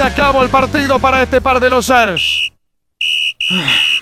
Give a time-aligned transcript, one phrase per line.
[0.00, 2.50] se acabó el partido para este par de losers.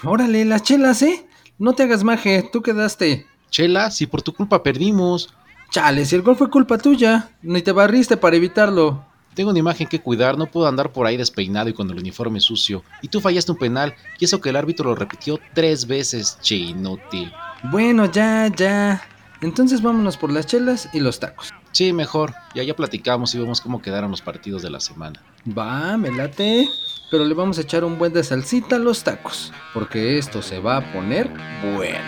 [0.04, 1.26] Órale, las chelas, ¿eh?
[1.58, 3.26] No te hagas maje, tú quedaste.
[3.50, 5.34] Chela, si por tu culpa perdimos.
[5.72, 9.04] Chale, si el gol fue culpa tuya, ni te barriste para evitarlo.
[9.34, 12.38] Tengo una imagen que cuidar, no puedo andar por ahí despeinado y con el uniforme
[12.38, 12.84] sucio.
[13.02, 16.54] Y tú fallaste un penal, y eso que el árbitro lo repitió tres veces, che
[16.54, 17.32] inútil.
[17.72, 19.02] Bueno, ya, ya.
[19.40, 21.52] Entonces vámonos por las chelas y los tacos.
[21.72, 22.34] Sí, mejor.
[22.54, 25.22] Ya ya platicamos y vemos cómo quedaron los partidos de la semana.
[25.46, 26.68] Va, me late.
[27.10, 30.58] Pero le vamos a echar un buen de salsita a los tacos, porque esto se
[30.58, 31.30] va a poner
[31.74, 31.98] bueno.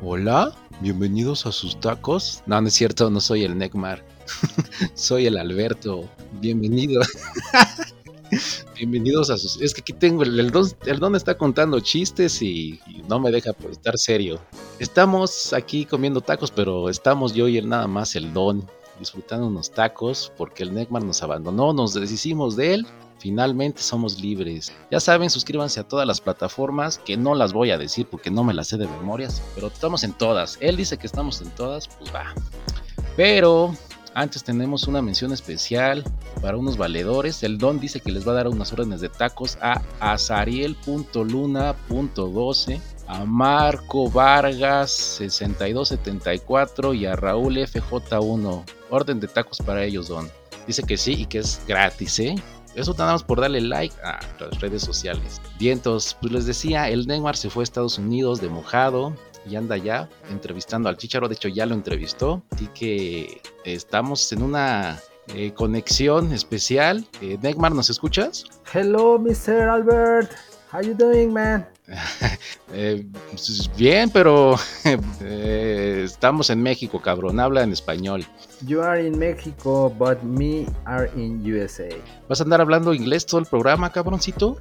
[0.00, 2.42] Hola, bienvenidos a sus tacos.
[2.46, 4.04] No, no es cierto, no soy el Necmar.
[4.94, 6.08] soy el Alberto.
[6.40, 7.02] Bienvenido.
[8.76, 9.60] Bienvenidos a sus.
[9.60, 13.52] Es que aquí tengo el, don, el don está contando chistes y, no me deja
[13.52, 14.40] pues, estar serio.
[14.78, 18.64] Estamos aquí comiendo tacos, pero estamos yo y él nada más el don
[18.98, 22.86] disfrutando unos tacos porque el Necmar nos abandonó, nos deshicimos de él.
[23.18, 24.72] Finalmente somos libres.
[24.90, 28.44] Ya saben, suscríbanse a todas las plataformas que no las voy a decir porque no
[28.44, 30.58] me las sé de memorias, pero estamos en todas.
[30.60, 32.34] Él dice que estamos en todas, pues va.
[33.16, 33.74] Pero
[34.14, 36.04] antes tenemos una mención especial
[36.40, 37.42] para unos valedores.
[37.42, 43.24] El Don dice que les va a dar unas órdenes de tacos a azariel.luna.12, a
[43.24, 48.64] Marco Vargas 6274 y a Raúl FJ1.
[48.90, 50.28] Orden de tacos para ellos, Don.
[50.66, 52.34] Dice que sí y que es gratis, ¿eh?
[52.74, 55.40] Eso nada más por darle like a las redes sociales.
[55.58, 59.14] Vientos, pues les decía, el Neymar se fue a Estados Unidos de mojado
[59.46, 61.28] y anda ya entrevistando al Chicharo.
[61.28, 62.42] De hecho, ya lo entrevistó.
[62.50, 65.00] Así que estamos en una
[65.34, 67.06] eh, conexión especial.
[67.20, 68.44] Eh, ¿nos escuchas?
[68.72, 69.68] Hello, Mr.
[69.68, 70.30] Albert.
[70.72, 71.66] How you doing, man?
[72.72, 74.56] Eh, pues bien, pero
[75.20, 77.38] eh, estamos en México, cabrón.
[77.40, 78.24] Habla en español.
[78.66, 81.88] You are in Mexico, but me are in USA.
[82.28, 84.58] ¿Vas a andar hablando inglés todo el programa, cabroncito?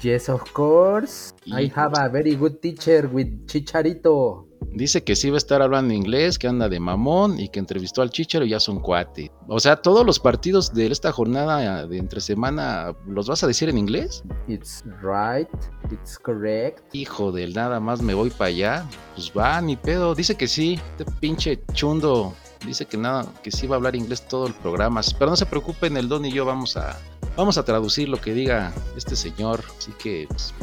[0.00, 1.34] Yes, of course.
[1.44, 4.46] Y I have a very good teacher with Chicharito.
[4.72, 8.02] Dice que sí va a estar hablando inglés, que anda de mamón y que entrevistó
[8.02, 9.32] al Chicharo y ya son cuate.
[9.48, 13.68] O sea, todos los partidos de esta jornada de entre semana, ¿los vas a decir
[13.68, 14.22] en inglés?
[14.46, 15.48] It's right.
[15.90, 16.94] It's correct.
[16.94, 18.86] Hijo del nada más me voy para allá.
[19.14, 20.14] Pues va, ni pedo.
[20.14, 22.34] Dice que sí, este pinche chundo.
[22.66, 25.00] Dice que nada, que sí va a hablar inglés todo el programa.
[25.18, 26.98] Pero no se preocupen, el Don y yo vamos a,
[27.36, 29.64] vamos a traducir lo que diga este señor.
[29.78, 30.54] Así que pues,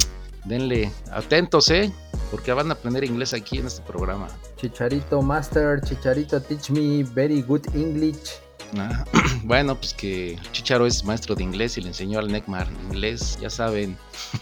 [0.46, 1.92] denle atentos, ¿eh?
[2.32, 4.28] Porque van a aprender inglés aquí en este programa.
[4.58, 8.40] Chicharito Master, Chicharito teach me very good English.
[9.44, 13.50] Bueno, pues que Chicharo es maestro de inglés y le enseñó al Necmar inglés, ya
[13.50, 13.98] saben.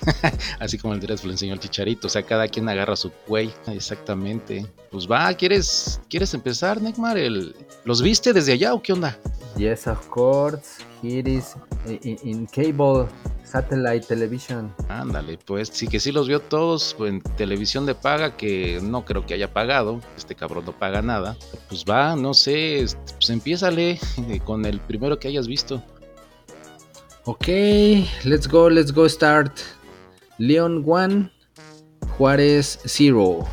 [0.59, 2.07] Así como el Dreadful le enseñó al Chicharito.
[2.07, 3.53] O sea, cada quien agarra su güey.
[3.67, 4.65] Exactamente.
[4.91, 7.17] Pues va, ¿quieres, ¿quieres empezar, Necmar?
[7.17, 9.17] El, ¿Los viste desde allá o qué onda?
[9.57, 10.83] Yes, of course.
[11.03, 11.55] Here is
[11.85, 13.07] in, in cable
[13.45, 14.73] satellite television.
[14.89, 19.25] Ándale, pues sí que sí los vio todos en televisión de paga, que no creo
[19.25, 21.37] que haya pagado, este cabrón no paga nada.
[21.69, 23.99] Pues va, no sé, este, pues empiézale
[24.45, 25.81] con el primero que hayas visto.
[27.25, 27.47] Ok,
[28.23, 29.51] let's go, let's go start.
[30.37, 31.31] Leon 1,
[32.17, 33.47] Juárez 0.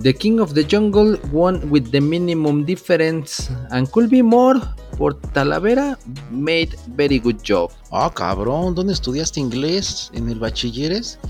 [0.00, 4.60] The King of the Jungle won with the minimum difference and could be more,
[4.98, 5.96] for Talavera
[6.30, 7.70] made very good job.
[7.92, 10.10] Ah, cabrón, ¿dónde estudiaste inglés?
[10.12, 11.20] ¿En el bachilleres?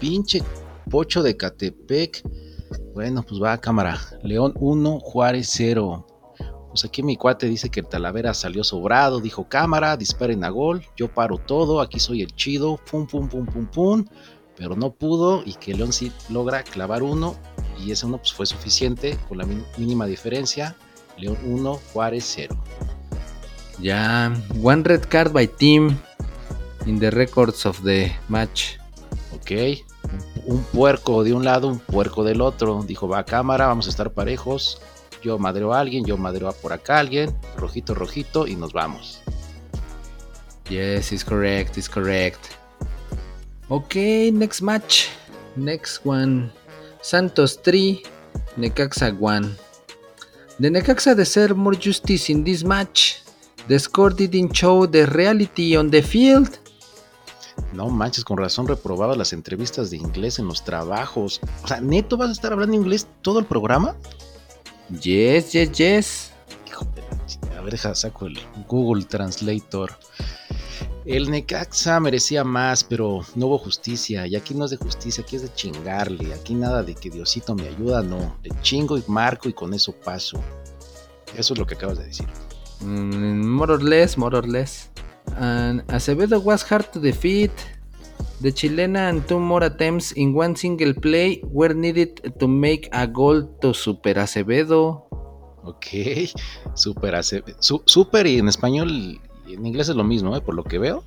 [0.00, 0.42] Pinche
[0.90, 2.22] pocho de Catepec.
[2.94, 3.96] Bueno, pues va a cámara.
[4.24, 6.04] León 1, Juárez 0.
[6.68, 10.82] Pues aquí mi cuate dice que el Talavera salió sobrado, dijo cámara, disparen a gol,
[10.96, 14.04] yo paro todo, aquí soy el chido, pum, pum, pum, pum, pum,
[14.56, 17.36] pero no pudo y que León sí logra clavar uno
[17.78, 19.46] y ese uno pues fue suficiente con la
[19.76, 20.74] mínima diferencia.
[21.18, 22.56] León 1, Juárez 0.
[23.82, 24.32] Ya,
[24.62, 25.98] one red card by team
[26.86, 28.78] in the records of the match.
[29.34, 29.82] Ok,
[30.46, 32.84] un, puerco de un lado, un puerco del otro.
[32.86, 34.80] Dijo, va a cámara, vamos a estar parejos.
[35.20, 37.36] Yo madreo a alguien, yo madreo a por acá a alguien.
[37.56, 39.20] Rojito, rojito y nos vamos.
[40.68, 42.38] Yes, it's correct, it's correct.
[43.68, 43.96] Ok,
[44.32, 45.06] next match.
[45.56, 46.52] Next one.
[47.00, 48.00] Santos 3,
[48.56, 49.56] Necaxa 1.
[50.60, 53.21] The Necaxa deserve more justice in this match.
[53.68, 56.58] The score didn't show the reality on the field.
[57.72, 61.40] No manches, con razón reprobaba las entrevistas de inglés en los trabajos.
[61.62, 63.94] O sea, ¿neto vas a estar hablando inglés todo el programa?
[65.00, 66.30] Yes, yes, yes.
[66.66, 68.38] Hijo de A ver, deja, saco el
[68.68, 69.92] Google Translator.
[71.04, 74.26] El Necaxa merecía más, pero no hubo justicia.
[74.26, 76.34] Y aquí no es de justicia, aquí es de chingarle.
[76.34, 78.36] Aquí nada de que Diosito me ayuda, no.
[78.42, 80.40] Le chingo y marco y con eso paso.
[81.36, 82.28] Eso es lo que acabas de decir.
[82.84, 84.88] Mm, more or less, more or less.
[85.36, 87.52] And Acevedo was hard to defeat.
[88.40, 93.06] The Chilena and two more attempts in one single play were needed to make a
[93.06, 95.06] goal to Super Acevedo.
[95.64, 95.86] Ok,
[96.74, 97.56] Super Acevedo.
[97.60, 99.20] Su- super y en español y
[99.54, 100.40] en inglés es lo mismo, ¿eh?
[100.40, 101.04] por lo que veo.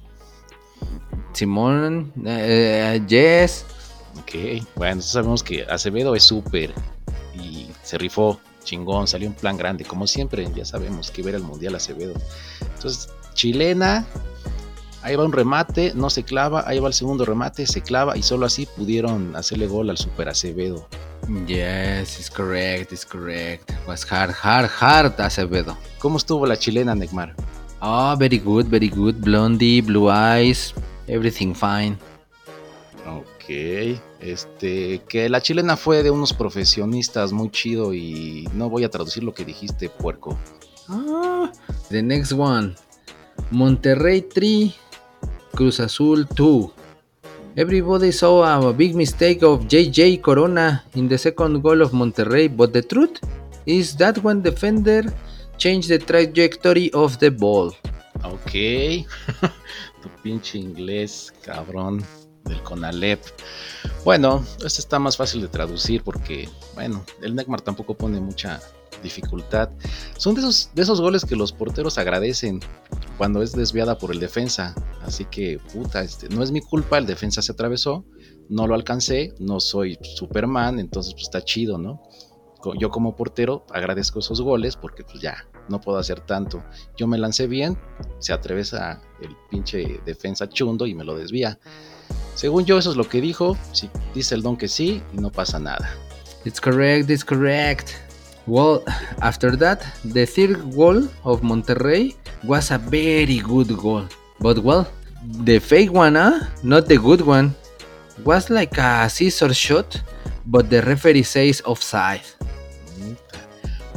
[1.33, 3.65] Simón, eh, yes.
[4.21, 6.73] Ok, bueno, sabemos que Acevedo es súper
[7.37, 11.43] y se rifó chingón, salió un plan grande, como siempre, ya sabemos que ver el
[11.43, 12.13] Mundial Acevedo.
[12.75, 14.05] Entonces, chilena,
[15.01, 18.23] ahí va un remate, no se clava, ahí va el segundo remate, se clava y
[18.23, 20.87] solo así pudieron hacerle gol al Super Acevedo.
[21.47, 23.71] Yes, it's correct, it's correct.
[23.87, 25.77] Was hard, hard, hard Acevedo.
[25.99, 27.35] ¿Cómo estuvo la chilena, Neymar?
[27.81, 29.15] Oh, very good, very good.
[29.15, 30.73] Blondie, blue eyes,
[31.07, 31.97] everything fine.
[33.07, 38.89] Ok, este, que la chilena fue de unos profesionistas muy chido y no voy a
[38.89, 40.37] traducir lo que dijiste, puerco.
[40.87, 41.51] Ah,
[41.89, 42.75] the next one.
[43.51, 44.73] Monterrey 3,
[45.53, 46.73] Cruz Azul 2.
[47.57, 52.73] Everybody saw a big mistake of JJ Corona in the second goal of Monterrey, but
[52.73, 53.19] the truth
[53.65, 55.03] is that one defender
[55.57, 57.73] changed the trajectory of the ball.
[58.23, 58.51] Ok.
[60.01, 62.03] tu pinche inglés, cabrón,
[62.45, 63.21] del Conalep.
[64.03, 68.61] Bueno, este está más fácil de traducir porque, bueno, el Neymar tampoco pone mucha
[69.03, 69.69] dificultad.
[70.17, 72.59] Son de esos, de esos goles que los porteros agradecen
[73.17, 74.75] cuando es desviada por el defensa.
[75.03, 78.05] Así que, puta, este, no es mi culpa, el defensa se atravesó,
[78.49, 82.01] no lo alcancé, no soy Superman, entonces pues está chido, ¿no?
[82.79, 86.63] Yo como portero agradezco esos goles porque pues ya, no puedo hacer tanto.
[86.97, 87.77] Yo me lancé bien,
[88.19, 91.59] se atraviesa el pinche defensa chundo y me lo desvía.
[92.35, 93.57] Según yo, eso es lo que dijo.
[93.71, 95.89] Si dice el don que sí, no pasa nada.
[96.43, 97.91] It's correct, it's correct.
[98.45, 98.83] Well,
[99.21, 104.07] after that, the third goal of Monterrey was a very good goal.
[104.39, 104.85] But well,
[105.43, 106.41] the fake one, huh?
[106.61, 107.55] Not the good one.
[108.23, 110.01] Was like a scissor shot,
[110.45, 112.21] but the referee says offside.
[112.99, 113.39] Puta.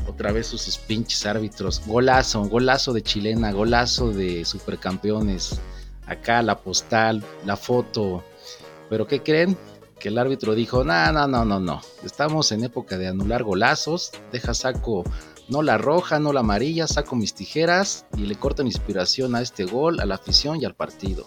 [0.08, 1.82] Otra vez sus pinches árbitros.
[1.86, 5.60] Golazo, golazo de chilena, golazo de supercampeones.
[6.08, 8.24] Acá la postal, la foto.
[8.88, 9.56] Pero ¿qué creen?
[9.98, 11.80] Que el árbitro dijo, no, no, no, no, no.
[12.04, 14.12] Estamos en época de anular golazos.
[14.32, 15.04] Deja saco
[15.48, 19.40] no la roja, no la amarilla, saco mis tijeras y le corto mi inspiración a
[19.40, 21.26] este gol, a la afición y al partido.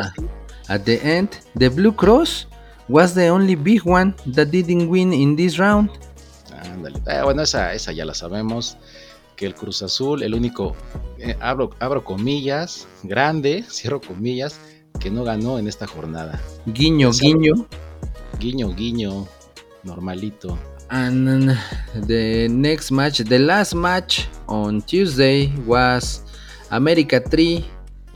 [0.00, 0.26] Así.
[0.68, 2.48] At the end, the Blue Cross
[2.88, 5.90] was the only big one that didn't win in this round.
[6.72, 7.00] Ándale.
[7.06, 8.76] Eh, bueno, esa, esa ya la sabemos.
[9.42, 10.76] Que el Cruz Azul, el único,
[11.18, 14.60] eh, abro, abro comillas, grande, cierro comillas,
[15.00, 16.40] que no ganó en esta jornada.
[16.64, 17.66] Guiño, guiño.
[18.38, 19.26] Guiño, guiño,
[19.82, 20.56] normalito.
[20.90, 21.58] And
[22.06, 26.22] the next match, the last match on Tuesday was
[26.70, 27.64] America 3,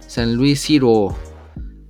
[0.07, 1.13] San Luis 0.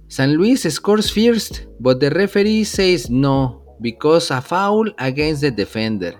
[0.08, 6.14] San Luis scores first, but the referee says no because a foul against the defender.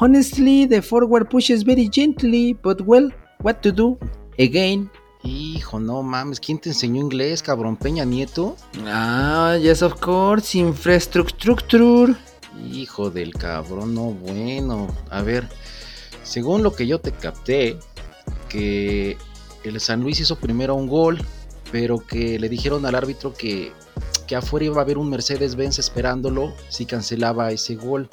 [0.00, 3.10] Honestly, the forward pushes very gently, but well,
[3.42, 3.98] what to do?
[4.38, 4.90] Again.
[5.22, 7.76] Hijo, no mames, ¿quién te enseñó inglés, cabrón?
[7.76, 8.56] Peña Nieto.
[8.84, 12.14] Ah, yes, of course, infrastructure.
[12.70, 14.88] Hijo del cabrón, no bueno.
[15.10, 15.48] A ver,
[16.24, 17.78] según lo que yo te capté,
[18.48, 19.16] que
[19.62, 21.24] el San Luis hizo primero un gol,
[21.72, 23.72] pero que le dijeron al árbitro que,
[24.26, 28.08] que afuera iba a haber un Mercedes-Benz esperándolo si cancelaba ese gol.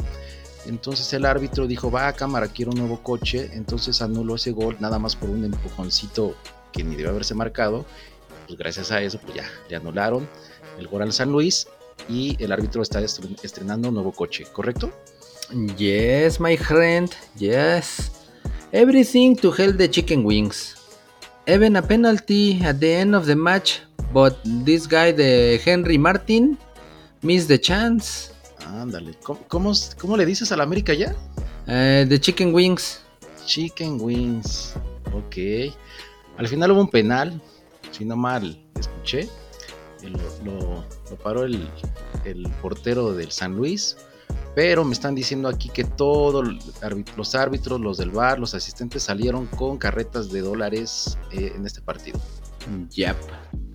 [0.66, 3.50] Entonces el árbitro dijo, va a cámara, quiero un nuevo coche.
[3.54, 6.36] Entonces anuló ese gol nada más por un empujoncito
[6.72, 7.86] que ni debe haberse marcado.
[8.48, 10.28] Pues gracias a eso, pues ya, le anularon
[10.78, 11.68] el gol al San Luis
[12.10, 14.92] y el árbitro está estre- estrenando un nuevo coche, ¿correcto?
[15.78, 18.12] Yes, my friend, yes.
[18.72, 20.76] Everything to help the chicken wings.
[21.46, 23.82] Even a penalty at the end of the match,
[24.14, 26.58] but this guy, the Henry Martin,
[27.22, 28.32] missed the chance.
[28.68, 31.16] Ándale, ¿cómo, cómo, cómo le dices a la América ya?
[31.66, 33.02] The chicken wings.
[33.46, 34.74] Chicken Wings,
[35.14, 35.74] ok.
[36.38, 37.42] Al final hubo un penal,
[37.92, 39.28] si no mal escuché.
[40.02, 41.68] y Lo, lo- lo paró el,
[42.24, 43.98] el portero del San Luis.
[44.56, 46.46] Pero me están diciendo aquí que todos
[47.16, 51.82] los árbitros, los del bar, los asistentes salieron con carretas de dólares eh, en este
[51.82, 52.20] partido.
[52.92, 53.16] Yep,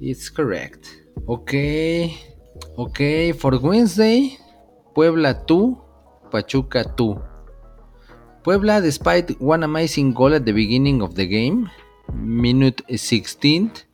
[0.00, 0.86] it's correct.
[1.26, 2.16] Okay,
[2.76, 4.38] okay, for Wednesday,
[4.96, 5.76] Puebla 2,
[6.30, 7.18] Pachuca 2.
[8.42, 11.68] Puebla, despite one amazing goal at the beginning of the game,
[12.14, 13.84] minute 16th,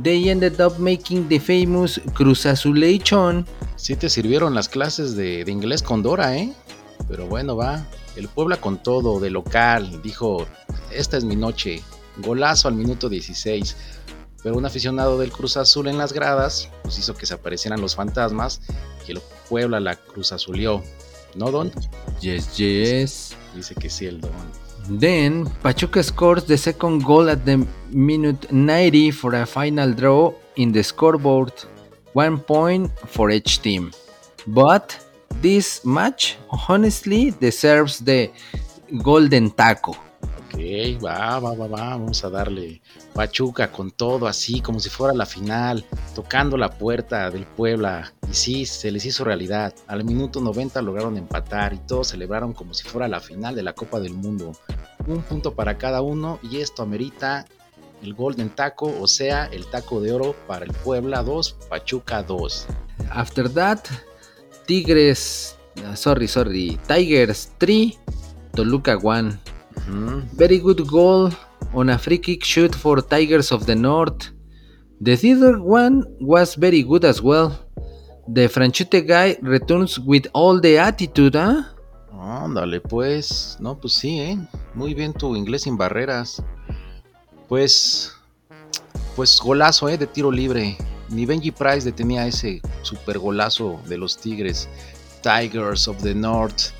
[0.00, 3.44] they ended up making the famous Cruz Azulation.
[3.74, 6.52] Sí te sirvieron las clases de, de inglés con Dora, ¿eh?
[7.08, 7.84] Pero bueno, va.
[8.14, 10.46] El Puebla con todo, de local, dijo,
[10.92, 11.82] esta es mi noche.
[12.18, 13.76] Golazo al minuto 16.
[14.44, 17.96] Pero un aficionado del Cruz Azul en las gradas, pues hizo que se aparecieran los
[17.96, 18.60] fantasmas
[19.08, 20.82] y el Puebla la Cruz Azulió.
[21.34, 21.72] ¿No, Don?
[22.20, 23.36] Yes, yes.
[23.54, 24.30] Dice que sí, el Don.
[25.00, 30.72] Then Pachuca scores the second goal at the minute 90 for a final draw in
[30.72, 31.52] the scoreboard.
[32.12, 33.92] One point for each team.
[34.46, 34.98] But
[35.40, 36.36] this match
[36.68, 38.30] honestly deserves the
[39.02, 39.96] golden taco.
[40.54, 42.80] Va, va, va, va, vamos a darle
[43.12, 45.84] Pachuca con todo así, como si fuera la final,
[46.14, 48.12] tocando la puerta del Puebla.
[48.30, 49.74] Y sí, se les hizo realidad.
[49.88, 53.72] Al minuto 90 lograron empatar y todos celebraron como si fuera la final de la
[53.72, 54.52] Copa del Mundo.
[55.06, 57.44] Un punto para cada uno y esto amerita
[58.02, 62.66] el Golden Taco, o sea, el taco de oro para el Puebla 2, Pachuca 2.
[63.10, 63.80] After that,
[64.66, 65.56] Tigres,
[65.94, 67.98] sorry, sorry, Tigers 3,
[68.54, 69.53] Toluca 1.
[69.86, 71.30] Very good goal
[71.72, 74.30] on a free kick shoot for Tigers of the North.
[75.00, 77.52] The third one was very good as well.
[78.26, 81.64] The Franchute guy returns with all the attitude, huh?
[82.12, 83.58] Ándale, pues.
[83.60, 84.38] No, pues sí, ¿eh?
[84.74, 86.42] Muy bien tu inglés sin barreras.
[87.48, 88.12] Pues.
[89.14, 89.98] Pues golazo, ¿eh?
[89.98, 90.78] De tiro libre.
[91.10, 94.68] Ni Benji Price detenía ese super golazo de los Tigres.
[95.22, 96.72] Tigers of the North.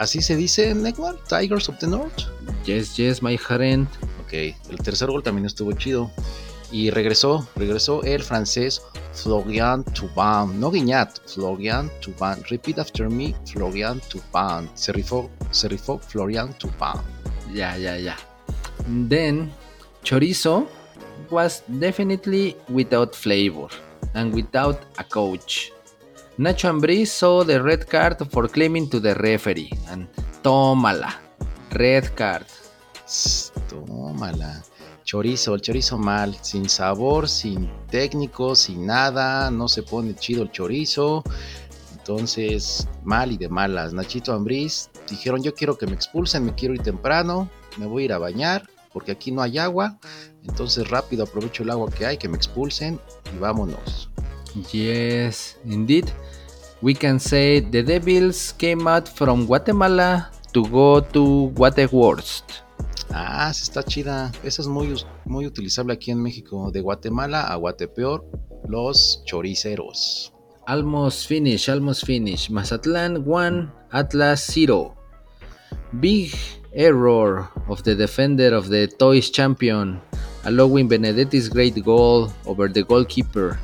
[0.00, 1.16] ¿Así se dice, Neymar?
[1.28, 2.22] Tigers of the North.
[2.64, 3.86] Yes, yes, my friend.
[4.24, 6.10] Ok, el tercer gol también estuvo chido.
[6.72, 8.80] Y regresó, regresó el francés
[9.12, 10.58] Florian Thauvin.
[10.58, 12.42] No Guiñat, Florian Thauvin.
[12.48, 14.70] Repeat after me, Florian Thauvin.
[14.72, 17.02] Se rifó, se rifó Florian Thauvin.
[17.52, 18.16] Yeah, yeah, yeah.
[19.06, 19.52] Then,
[20.02, 20.66] Chorizo
[21.28, 23.68] was definitely without flavor
[24.14, 25.70] and without a coach.
[26.40, 30.08] Nacho Ambriz saw the red card for claiming to the referee and
[30.42, 31.20] tómala,
[31.72, 32.46] red card.
[33.68, 34.64] Tómala.
[35.04, 40.50] Chorizo, el chorizo mal, sin sabor, sin técnico, sin nada, no se pone chido el
[40.50, 41.22] chorizo.
[41.92, 43.92] Entonces, mal y de malas.
[43.92, 48.06] Nachito Ambriz dijeron, yo quiero que me expulsen, me quiero ir temprano, me voy a
[48.06, 49.98] ir a bañar, porque aquí no hay agua.
[50.48, 52.98] Entonces rápido aprovecho el agua que hay, que me expulsen
[53.36, 54.08] y vámonos.
[54.72, 56.08] Yes, indeed.
[56.82, 62.64] We can say the Devils came out from Guatemala to go to Guateworst.
[63.12, 64.32] Ah, sí está chida.
[64.42, 64.94] Esa es muy,
[65.26, 66.70] muy utilizable aquí en México.
[66.72, 68.24] De Guatemala a Guatepeor,
[68.66, 70.32] los choriceros.
[70.66, 72.48] Almost finish, almost finish.
[72.48, 74.96] Mazatlan 1, Atlas 0.
[76.00, 76.32] Big
[76.72, 80.00] error of the defender of the Toys champion,
[80.44, 83.58] allowing Benedetti's great goal over the goalkeeper.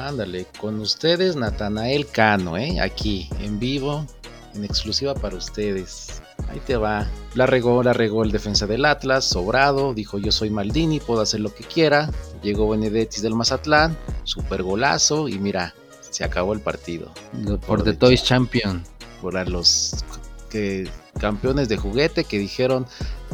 [0.00, 2.80] Ándale, con ustedes Natanael Cano, ¿eh?
[2.80, 4.06] Aquí, en vivo,
[4.54, 6.22] en exclusiva para ustedes.
[6.48, 7.06] Ahí te va.
[7.34, 11.40] La regó, la regó el defensa del Atlas, sobrado, dijo yo soy Maldini, puedo hacer
[11.40, 12.10] lo que quiera.
[12.42, 17.12] Llegó Benedettis del Mazatlán, super golazo y mira, se acabó el partido.
[17.60, 18.82] For the Toys champion.
[19.20, 20.02] Por los
[20.48, 20.88] que,
[21.20, 22.86] campeones de juguete que dijeron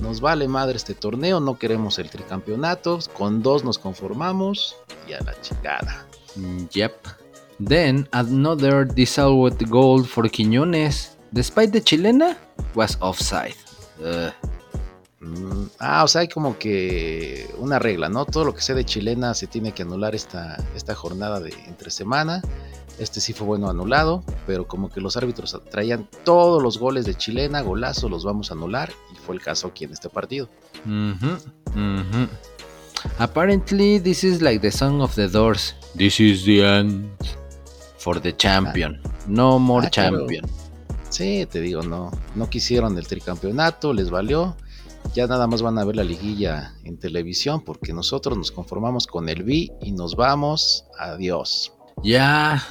[0.02, 4.76] nos vale madre este torneo, no queremos el tricampeonato, con dos nos conformamos
[5.08, 6.06] y a la chingada.
[6.72, 7.06] Yep.
[7.58, 12.36] Then another disallowed goal for Quiñones, despite the chilena,
[12.74, 13.56] was offside.
[15.20, 18.26] Mm, ah, o sea, hay como que una regla, ¿no?
[18.26, 21.90] Todo lo que sea de chilena se tiene que anular esta, esta jornada de entre
[21.90, 22.42] semana.
[22.98, 27.14] Este sí fue bueno anulado, pero como que los árbitros traían todos los goles de
[27.14, 28.90] chilena, golazo, los vamos a anular.
[29.12, 30.48] Y fue el caso aquí en este partido.
[33.18, 35.74] Apparently, this is like the song of the Doors.
[35.94, 37.08] This is the end
[37.98, 39.00] for the champion.
[39.26, 40.18] No more Ah, claro.
[40.18, 40.44] champion.
[41.10, 44.56] Sí, te digo, no, no quisieron el tricampeonato, les valió.
[45.14, 49.28] Ya nada más van a ver la liguilla en televisión porque nosotros nos conformamos con
[49.28, 50.84] el B y nos vamos.
[50.98, 51.72] Adiós.
[52.02, 52.62] Yeah.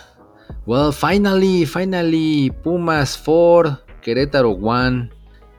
[0.67, 5.09] Well, finally, finally, Pumas 4, Querétaro 1.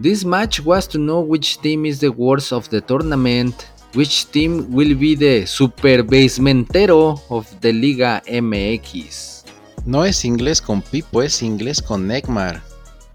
[0.01, 3.55] This match was to know which team is the worst of the tournament,
[3.97, 9.45] which team will be the super basementero of the Liga MX.
[9.87, 12.63] No es inglés con Pipo, es inglés con Neymar.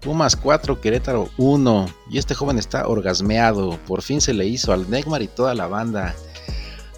[0.00, 1.86] Pumas 4, Querétaro 1.
[2.10, 3.78] Y este joven está orgasmeado.
[3.86, 6.16] Por fin se le hizo al Neymar y toda la banda.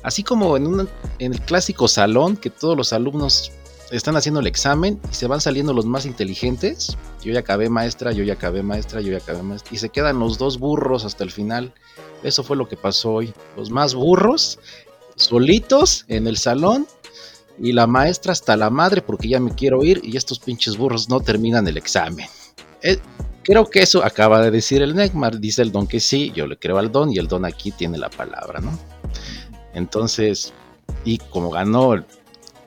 [0.03, 0.89] Así como en,
[1.19, 3.53] en el clásico salón, que todos los alumnos
[3.97, 6.97] están haciendo el examen y se van saliendo los más inteligentes.
[7.23, 9.75] Yo ya acabé maestra, yo ya acabé maestra, yo ya acabé maestra.
[9.75, 11.73] Y se quedan los dos burros hasta el final.
[12.23, 13.33] Eso fue lo que pasó hoy.
[13.57, 14.59] Los más burros
[15.17, 16.87] solitos en el salón
[17.59, 21.09] y la maestra hasta la madre porque ya me quiero ir y estos pinches burros
[21.09, 22.27] no terminan el examen.
[22.83, 22.99] Eh,
[23.43, 26.57] creo que eso acaba de decir el Necmar, dice el don que sí, yo le
[26.57, 28.77] creo al don y el don aquí tiene la palabra, ¿no?
[29.73, 30.53] Entonces,
[31.05, 31.95] y como ganó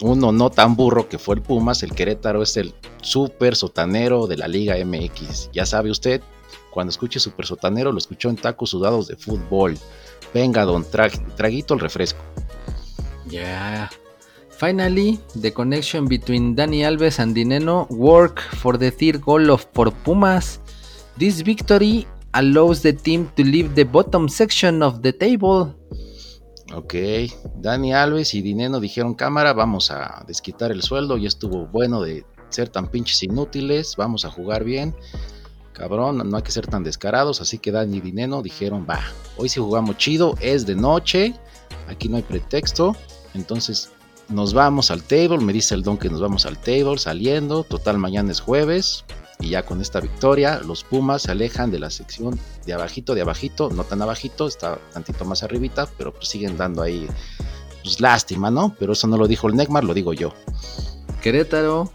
[0.01, 4.37] uno no tan burro que fue el Pumas, el Querétaro es el super sotanero de
[4.37, 5.49] la Liga MX.
[5.51, 6.21] Ya sabe usted,
[6.71, 9.77] cuando escuche super sotanero lo escuchó en tacos sudados de fútbol.
[10.33, 12.19] Venga, don, traguito el refresco.
[13.29, 13.89] Yeah.
[14.57, 19.91] Finally, the connection between Dani Alves and Dineno work for the third goal of for
[20.03, 20.59] Pumas.
[21.17, 25.76] This victory allows the team to leave the bottom section of the table.
[26.73, 26.95] Ok,
[27.55, 32.25] Dani Alves y Dineno dijeron cámara, vamos a desquitar el sueldo, y estuvo bueno de
[32.49, 34.93] ser tan pinches inútiles, vamos a jugar bien.
[35.71, 38.99] Cabrón, no hay que ser tan descarados, así que Dani y Dineno dijeron, va,
[39.37, 41.35] hoy si jugamos chido, es de noche,
[41.87, 42.95] aquí no hay pretexto,
[43.33, 43.91] entonces
[44.27, 47.97] nos vamos al table, me dice el don que nos vamos al table saliendo, total
[47.97, 49.05] mañana es jueves,
[49.39, 53.21] y ya con esta victoria, los Pumas se alejan de la sección de abajito, de
[53.21, 57.07] abajito, no tan abajito, está tantito más arribita, pero pues siguen dando ahí,
[57.83, 58.75] pues lástima, ¿no?
[58.79, 60.33] Pero eso no lo dijo el Neymar, lo digo yo.
[61.21, 61.91] Querétaro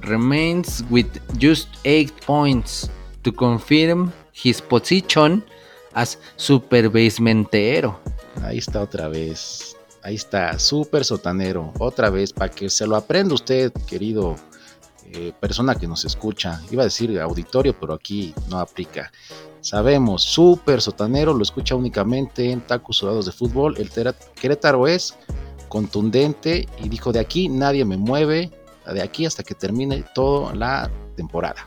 [0.00, 1.08] remains with
[1.40, 2.90] just 8 points
[3.22, 5.44] to confirm his position
[5.94, 7.98] as super basementero.
[8.42, 9.74] Ahí está otra vez.
[10.02, 11.72] Ahí está, super sotanero.
[11.80, 14.36] Otra vez, para que se lo aprenda usted, querido
[15.12, 16.60] eh, persona que nos escucha.
[16.70, 19.10] Iba a decir auditorio, pero aquí no aplica.
[19.60, 23.76] Sabemos, súper sotanero, lo escucha únicamente en tacos sudados de fútbol.
[23.78, 23.90] El
[24.40, 25.16] Querétaro es
[25.68, 28.50] contundente y dijo, de aquí nadie me mueve,
[28.86, 31.66] de aquí hasta que termine toda la temporada.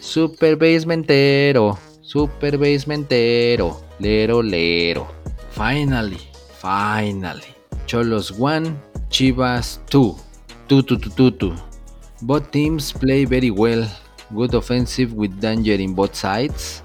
[0.00, 5.06] Super basementero, super basementero, lero lero.
[5.50, 6.18] Finally,
[6.60, 7.54] finally.
[7.86, 8.76] Cholos 1,
[9.08, 10.16] Chivas 2.
[10.66, 11.73] Tu, tu, tu, tu, tu.
[12.24, 13.86] Both teams play very well.
[14.32, 16.82] Good offensive with danger in both sides.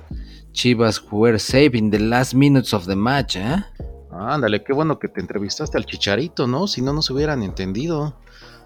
[0.52, 3.64] Chivas were safe in the last minutes of the match, ¿eh?
[4.12, 6.68] Ándale, qué bueno que te entrevistaste al Chicharito, ¿no?
[6.68, 8.18] Si no, no se hubieran entendido.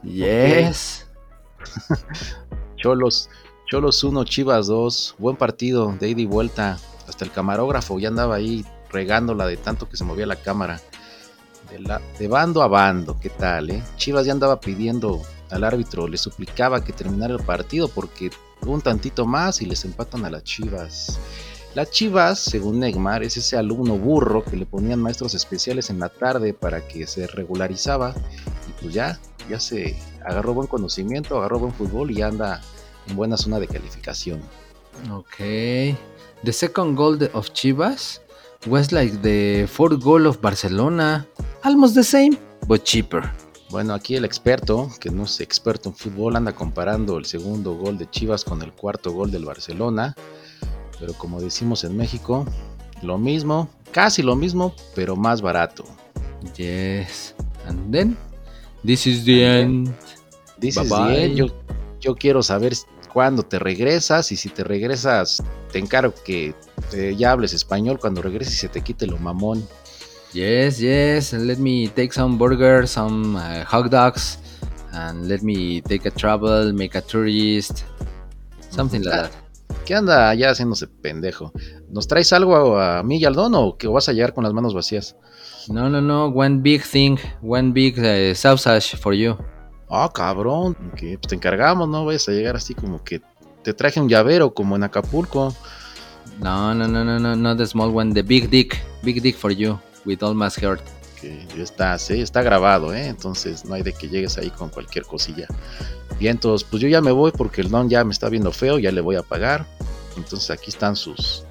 [0.01, 1.05] Yes.
[2.77, 3.29] Cholos,
[3.69, 5.17] Cholos 1, Chivas 2.
[5.19, 6.79] Buen partido de ida y vuelta.
[7.07, 10.81] Hasta el camarógrafo ya andaba ahí regándola de tanto que se movía la cámara.
[11.69, 13.83] De, la, de bando a bando, ¿qué tal, eh?
[13.95, 15.21] Chivas ya andaba pidiendo
[15.53, 18.31] al árbitro, le suplicaba que terminara el partido porque
[18.65, 21.19] un tantito más y les empatan a las Chivas.
[21.75, 26.09] Las Chivas, según Neymar, es ese alumno burro que le ponían maestros especiales en la
[26.09, 28.13] tarde para que se regularizaba
[28.69, 32.61] y pues ya, ya se agarró buen conocimiento, agarró buen fútbol y anda
[33.07, 34.39] en buena zona de calificación.
[35.11, 35.37] Ok.
[36.43, 38.21] The second goal of Chivas
[38.67, 41.25] was like the fourth goal of Barcelona.
[41.63, 42.37] Almost the same,
[42.67, 43.23] but cheaper.
[43.73, 47.97] Bueno, aquí el experto, que no es experto en fútbol, anda comparando el segundo gol
[47.97, 50.15] de Chivas con el cuarto gol del Barcelona.
[50.99, 52.45] Pero como decimos en México,
[53.01, 55.85] lo mismo, casi lo mismo, pero más barato.
[56.55, 57.33] Yes.
[57.65, 58.15] And then,
[58.85, 59.91] this is the end.
[60.59, 61.35] This is the end.
[61.35, 61.47] Yo,
[61.99, 62.73] yo quiero saber
[63.11, 66.53] cuándo te regresas y si te regresas, te encargo que
[67.17, 69.67] ya hables español cuando regreses y se te quite lo mamón.
[70.33, 71.31] Yes, yes.
[71.33, 74.39] Let me take some burgers, some uh, hot dogs,
[74.91, 77.85] and let me take a travel, make a tourist,
[78.71, 79.31] something like that.
[79.85, 81.53] ¿Qué anda allá haciéndose pendejo?
[81.89, 84.53] ¿Nos traes algo a, mí y al don o que vas a llegar con las
[84.53, 85.15] manos vacías?
[85.67, 86.25] No, no, no.
[86.25, 89.37] One big thing, one big uh, sausage for you.
[89.87, 90.75] Ah, cabrón.
[90.95, 93.21] Que pues te encargamos, no vayas a llegar así como que
[93.61, 95.55] te traje un llavero como en Acapulco.
[96.39, 99.51] No, no, no, no, no, not the small one, the big dick, big dick for
[99.51, 100.81] you with all my heart.
[101.19, 103.07] Que está, sí, está grabado, ¿eh?
[103.07, 105.47] entonces no hay de que llegues ahí con cualquier cosilla.
[106.19, 108.77] Bien, entonces, pues yo ya me voy porque el don ya me está viendo feo,
[108.77, 109.65] ya le voy a pagar.
[110.17, 111.45] Entonces aquí están sus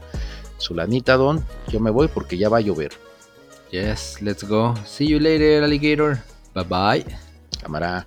[0.59, 1.45] su lanita, don.
[1.69, 2.93] Yo me voy porque ya va a llover.
[3.71, 4.75] Yes, let's go.
[4.87, 6.19] See you later, alligator.
[6.55, 7.17] Bye bye.
[7.61, 8.07] Cámara.